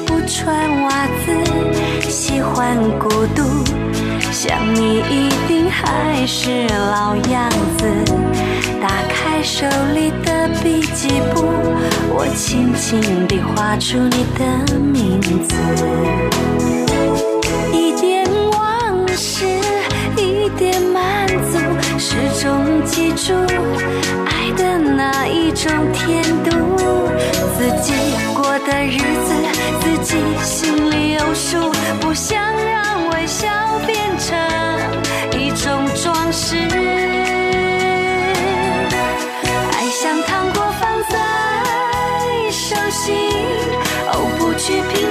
[0.06, 3.42] 不穿袜子，喜欢孤独。
[4.34, 7.88] 想你一定还是老样子。
[8.82, 11.46] 打开手里的笔记簿，
[12.18, 15.54] 我轻轻地画出你的名字。
[17.74, 19.46] 一点往事，
[20.16, 21.60] 一点满足，
[22.00, 23.34] 始终记住
[24.26, 26.56] 爱的那一种甜度。
[27.58, 27.92] 自己
[28.34, 29.34] 过的日子，
[29.82, 33.50] 自己心里有数，不想让微笑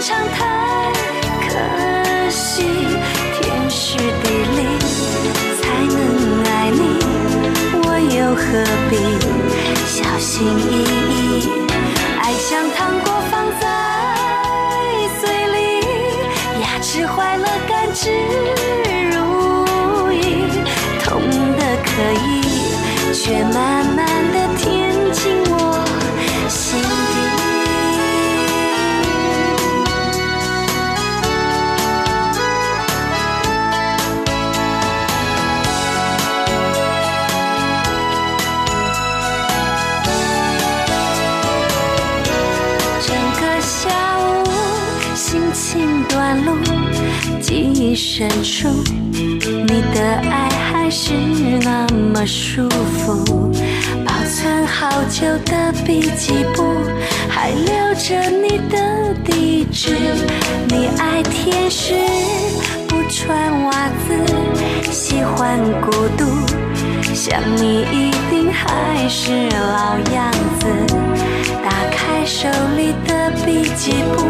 [0.07, 0.93] 常太
[1.49, 1.57] 可
[2.29, 2.63] 惜，
[3.41, 4.61] 天时地利
[5.57, 5.99] 才能
[6.45, 6.79] 爱你，
[7.73, 8.45] 我又何
[8.91, 8.93] 必
[9.87, 10.73] 小心翼
[11.41, 11.49] 翼？
[12.21, 13.65] 爱像糖果放在
[15.23, 15.23] 嘴
[15.55, 15.57] 里，
[16.61, 18.11] 牙齿坏了甘之
[19.11, 19.17] 如
[20.13, 20.13] 饴，
[21.03, 21.09] 痛
[21.57, 21.89] 的可
[22.29, 22.29] 以，
[23.15, 23.84] 却满
[47.85, 48.67] 一深处，
[49.13, 51.13] 你的爱还是
[51.63, 53.53] 那么舒服。
[54.07, 56.65] 保存好久的笔记簿，
[57.29, 59.95] 还留着你的地址。
[60.69, 61.93] 你爱天使，
[62.89, 63.73] 不穿袜
[64.09, 66.25] 子，喜欢孤独，
[67.13, 70.67] 想你一定还是老样子。
[71.63, 74.25] 打开手里的笔记簿，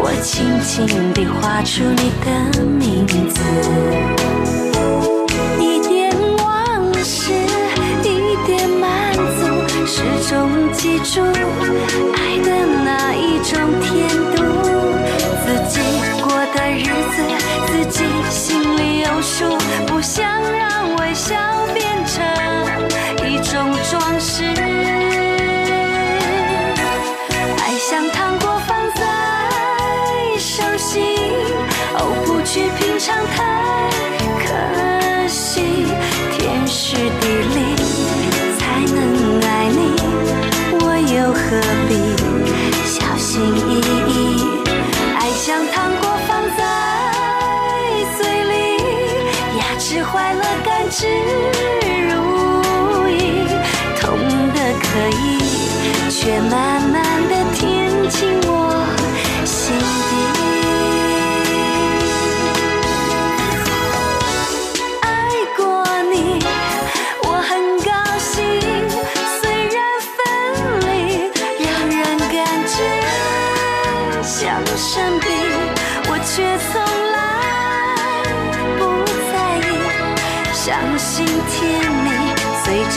[0.00, 3.40] 我轻轻地画出你的名字。
[5.60, 7.32] 一点往事，
[8.02, 8.06] 一
[8.46, 9.40] 点满足，
[9.86, 10.32] 始终
[10.72, 11.20] 记住
[12.14, 12.48] 爱的
[12.84, 14.07] 那一种甜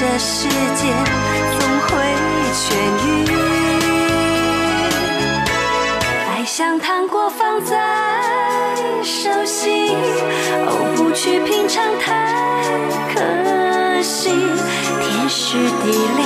[0.02, 0.92] 这世界
[1.60, 1.90] 总会
[2.56, 2.60] 痊
[3.06, 3.08] 愈。
[6.28, 7.78] 爱像糖果放在
[9.04, 9.96] 手心，
[10.66, 12.10] 哦，不去品尝太
[13.14, 14.32] 可惜。
[15.04, 16.24] 天时地利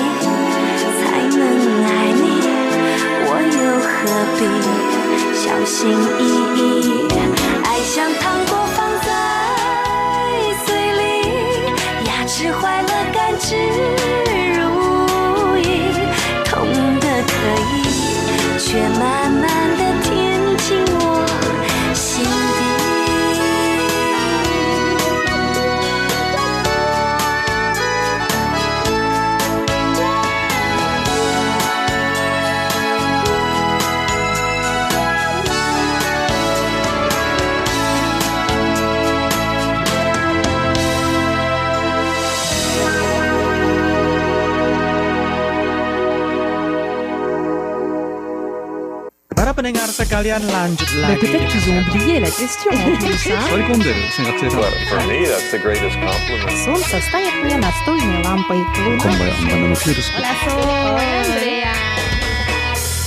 [50.05, 51.24] Pendengar sekalian lanjut lagi.
[51.24, 53.16] Peut-être qu'ils ont oublié la question en plus.
[54.93, 56.53] For me, that's the greatest compliment.
[56.68, 58.61] Солнце стоит мне настольной лампой.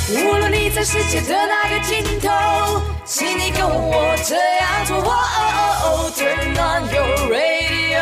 [0.09, 4.97] 无论你在世界的哪个尽头，请你跟我这样做。
[6.17, 8.01] Turn on your radio.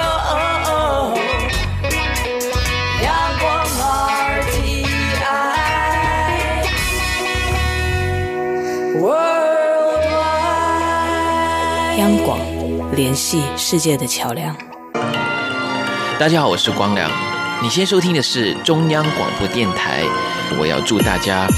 [12.07, 12.39] 央广，
[12.95, 14.57] 联系世界的桥梁。
[16.21, 17.11] 大家好，我是光良。
[17.61, 20.05] 你先收听的是中央广播电台。
[20.57, 21.49] 我要祝大家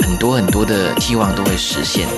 [0.00, 2.08] 很多很多的希望都会实现。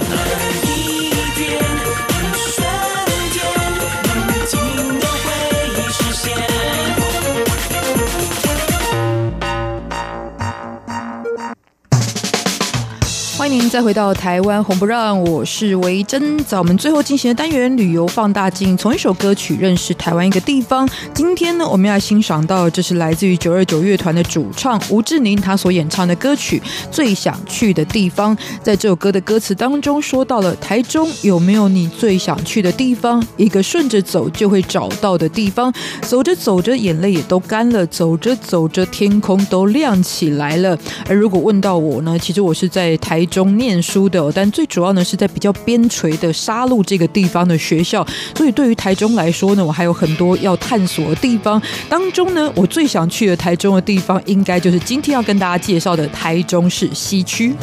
[13.70, 16.36] 再回到台湾红不让，我是维珍。
[16.42, 20.88] 在我们最后进行的单元旅游放大镜，从一首歌曲认识台湾一个地方。
[21.14, 26.58] 今天呢，我们要欣赏到这是来自于九二九乐团的主唱吴志宁他所演唱的歌曲
[26.90, 28.36] 《最想去的地方》。
[28.60, 33.24] 在这首歌的歌词当中，说到了台中有没有你最想去的地方？
[33.36, 35.72] 一个顺着走就会找到的地方。
[36.02, 40.76] 走着走着，眼泪也都干了；走着走着，天空都亮起来了。
[41.08, 43.20] 而如果问到我呢，其实我是在台。
[43.26, 48.04] 中 念书的，但最主要呢是在比较边陲的沙鹿这个地方的学校，
[48.34, 51.60] 所以对于台中来说呢，我还有很多要探索的地方。
[51.88, 57.54] 当中呢，我最想去的台中的地方，应该就是今天要跟大家介绍的台中市西区。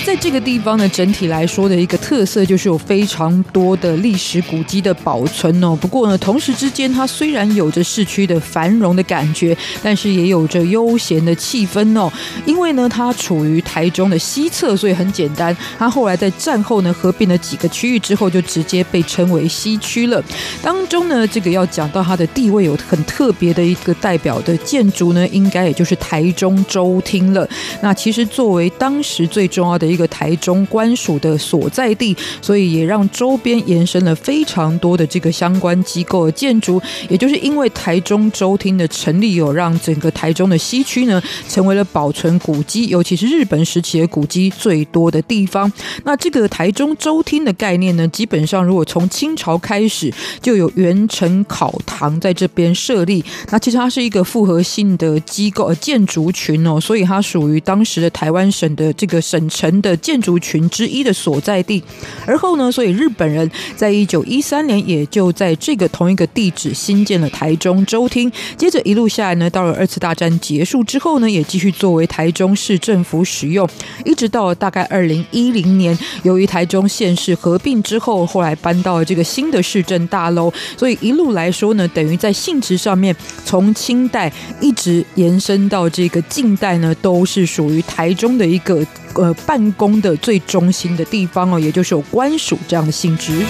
[0.00, 5.76] 在这个地方呢，整体来说的一个特色就是有非常多的历史古迹的保存哦。
[5.80, 12.12] 不过呢，同时之间它虽然有着市区的繁荣的感觉，但是也有着悠闲的气氛哦。
[12.44, 15.56] 因为呢，它处于台中的西侧，所以很简单。
[15.78, 20.22] 它后来在战后呢，合并了几个区域之后，就直接被称为西区了。
[20.62, 27.48] 当中呢，这个要讲到它的地位有很特别的一个代表的建筑呢，应该也就是台中州厅了。
[27.80, 36.80] 那其实作为当时最重要的一个台中官署的所在地，所以也让周边延伸了非常多的这个相关机构的建筑。
[37.08, 45.70] 也就是因为台中州厅的成立，有让整个台中的西区呢，成为了保存古迹，尤其是日本时期的古迹最多的地方。
[46.04, 61.82] 那这个台中州厅的概念呢，基本上如果从清朝开始就有元成考堂在这边设立，那其实它是一个复合性的机构呃建筑群哦，所以它属于当时的台湾省的这个省城的建筑群之一的所在地。
[62.26, 68.30] 而后呢，所以日本人在一九一三年也就在这个同一个地址新建了台中州厅。
[68.56, 73.68] 接着一路下来呢，到了二次大战结束之后呢，也继续作为台中市政府使用，
[74.04, 83.14] 一直到大概二零一零年，由于台中县市合并之后，后来搬到了这个新的市政大楼，所以一路来说呢，等于在性质上面，
[83.44, 93.44] 从清代一直延伸到这个近代呢，都是属于台中的一个呃办宫的最中心的地方哦，也就是有官署这样的性质。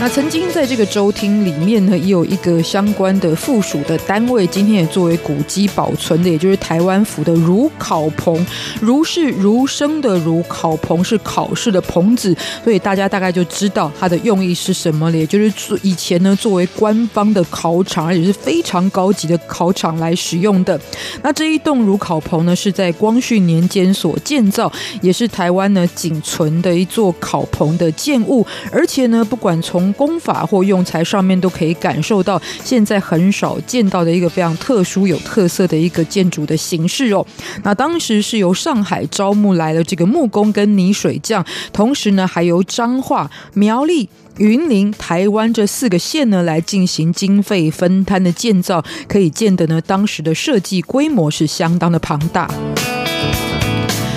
[0.00, 8.44] 那曾经在这个州厅里面呢，也有一个相关的附属的单位，今天也作为古迹保存的，也就是台湾府的如考棚。
[8.82, 15.50] 如是儒生的如，考棚是考试的棚子，所以大家大概就知道它的用意是什么了，也就是
[15.82, 20.78] 以前呢作为官方的考场，而且是非常高级的考场来使用的。
[21.22, 24.70] 那这一栋如考棚呢，是在光绪年间所建造，
[25.00, 37.24] 也是台湾呢仅存的一座考棚的建物，而且呢，不管从工法或用材上面都可以感受到，现在很少见到的一个非常特殊、有特色的一个建筑的形式哦。
[37.62, 44.08] 那当时是由上海招募来的这个木工跟泥水匠，同时呢还由彰化、苗栗、
[44.38, 52.48] 云林、台湾这四个县呢来进行经费分摊的建造，可以见得呢当时的设计规模是相当的庞大。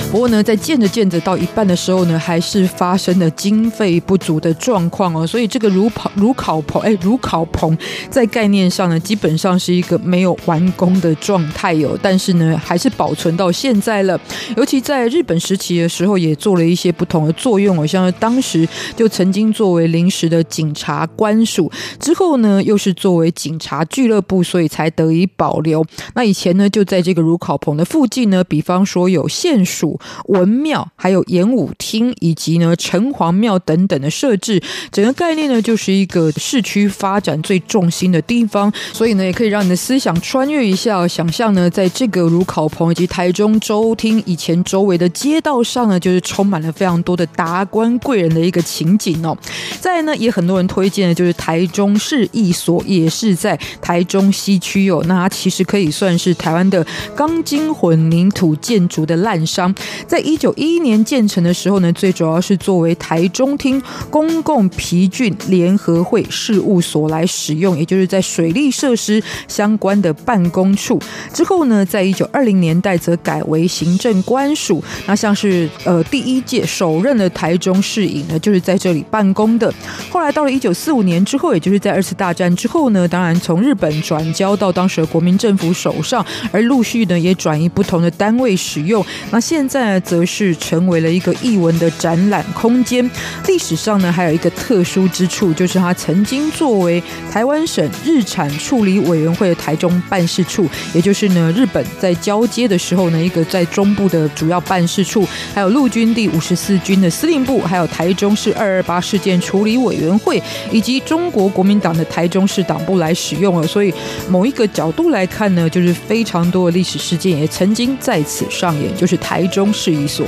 [0.10, 5.28] 不过呢，在建着建着到一半的时候呢，还是发生了经费不足的状况哦。
[5.28, 7.78] 所以这个如考如考棚，哎，如考棚
[8.10, 11.95] 在概念上呢，基本上是一个没有完工的状态哟。
[12.01, 14.20] 但是呢，还是保存到现在了。
[14.55, 17.86] 尤其在日本时期的时候，也做了一些不同的作用哦。
[17.86, 25.86] 像是当时就曾经作为临时的警察官署，之后呢，又是作为警察俱乐部，所以才得以保留。
[26.16, 29.99] 那以前呢，就在这个如考棚的附近呢，比方说有县署。
[30.26, 49.38] 文庙，还有演武厅，以及呢城隍庙等等的设置，整个概念呢就是一个市区发展最重心的地方，所以呢也可以让你的思想穿越一下，想象呢在这个如考棚以及台中州厅以前周围的街道上呢，就是充满了非常多的达官贵人的一个情景哦。
[49.80, 55.03] 再呢，也很多人推荐的就是台中市一所，也是在台中西区哦。
[55.08, 56.86] 那它其实可以算是台湾的
[57.16, 59.74] 钢筋混凝土建筑的滥觴。
[60.07, 70.99] 在一九一一年建成的时候呢，最主要是作为台中厅公共皮郡联合会事务所来使用，也就是在水利设施相关的办公处。
[71.33, 74.83] 之后呢，在一九二零年代则改为行政官署。
[75.05, 79.73] 那像是呃第一届首任的台中市尹呢，就是在这里办公的。
[80.09, 89.05] 后来到了一九四五年之后，也就是在二次大战之后呢，当然从日本转交到当时的国民政府手上，而陆续呢也转移不同的单位使用。
[89.31, 89.76] 那现在。
[89.78, 93.07] 现在则是成为了一个艺文的展览空间。
[93.45, 97.01] 历史上呢，还有一个特殊之处，就是它曾经作为
[97.32, 113.67] 台湾省日产处理委员会的台中办事处，也就是呢，日本在交接的时候呢，一个在中部的主要办事处，还有陆军第五十四军的司令部，还有台中市二二八事件处理委员会，以及中国国民党的台中市党部来使用了。
[113.67, 113.93] 所以，
[114.28, 119.66] 某一个角度来看呢，就是非常多的历史事件也曾经在此上演，就是台中。
[119.74, 120.28] 是一所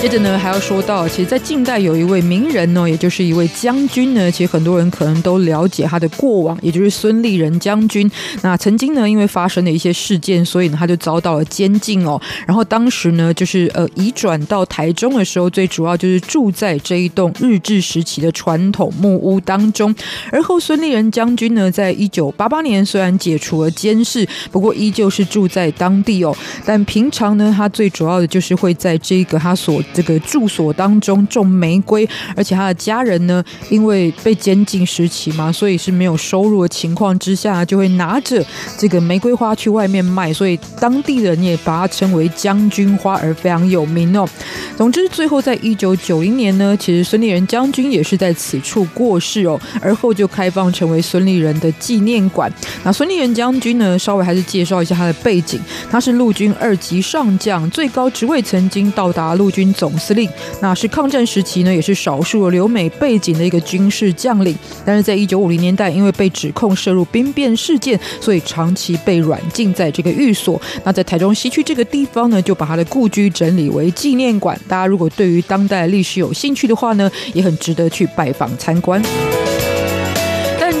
[0.00, 8.10] 接着呢，还要说到，其实，在近代有一位名人呢，也就是一位将军呢，其实很多人可能都了解他的过往，也就是孙立人将军。
[8.40, 12.18] 那曾经呢，因为发生了一些事件，所以呢，他就遭到了监禁哦。
[12.46, 19.94] 然后当时呢，就是呃移转到台中的时候，最主要就是住在这一栋日治时期的传统木屋当中。
[20.32, 26.34] 而后孙立人将军呢，在一九八八年虽然解除了监视，不过依旧是住在当地哦。
[26.64, 38.44] 但平常呢，他最主要的就是会在这个他所这个住所当中种玫瑰，而且他的家人呢，因为被监禁时期嘛，所以是没有收入的情况之下，就会拿着
[38.78, 44.28] 这个玫瑰花去外面卖，所以当地人也把它称为将军花，而非常有名哦。
[44.76, 52.50] 总之，最后在一九九零年呢，其实孙立人将军也是在此处过世哦，而后就开放成为孙立人的纪念馆。
[52.82, 55.60] 那孙立人将军呢，稍微还是介绍一下他的背景，
[55.90, 60.28] 他是陆军二级上将，最高职位曾经到达陆军总司令，
[60.60, 64.54] 那是抗战时期呢，也是少数留美背景的一个军事将领。
[64.84, 70.60] 但是在一九五零年代，因为被指控涉入兵变事件，所以长期被软禁在这个寓所。
[70.84, 74.60] 那在台中西区这个地方呢，就把他的故居整理为纪念馆。
[74.68, 79.02] 大家如果对于当代历史有兴趣的话呢，也很值得去拜访参观。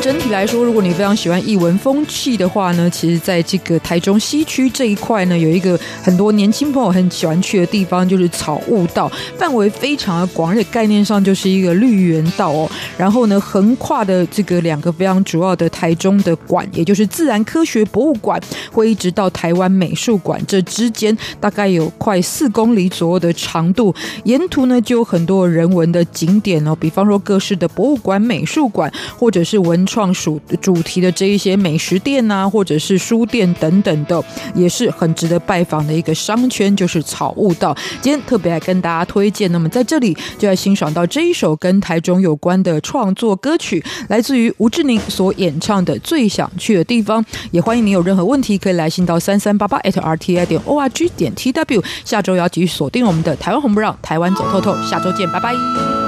[0.00, 12.70] 整体来说，如果你非常喜欢艺文风气的话呢，其实在这个台中西区这一块呢，有一个很多年轻朋友很喜欢去的地方，就是草悟道，范围非常的广，而且概念上就是一个绿园道哦。
[12.96, 18.40] 然后呢，横跨的这个两个非常主要的台中的馆，也就是自然科学博物馆，
[18.72, 23.94] 会一直到台湾美术馆，这之间大概有快四公里左右的长度，
[24.24, 29.86] 沿途呢就有很多人文的景点哦，比方说各式的博物馆、美术馆，或者是文。
[29.90, 34.22] 创属主题的这一些美食店啊，或者是书店等等的，
[34.54, 37.76] 也是很值得拜访的一个商圈，就是草悟道。
[38.00, 47.20] 今天特别来跟大家推荐，那么在这里就要欣赏到这一首跟台中有关的创作歌曲，来自于吴志宁所演唱的《最想去的地方》。
[47.50, 51.84] 也欢迎你有任何问题可以来信到三三八八 at rti 点 org 点 tw。
[52.04, 54.72] 下周要继续锁定我们的台湾红不让，台湾走透透。
[54.88, 55.99] 下周见，拜拜。